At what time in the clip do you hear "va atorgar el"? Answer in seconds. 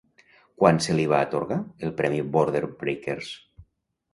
1.11-1.93